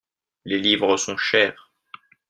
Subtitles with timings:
[0.45, 1.69] Les livres sont chers.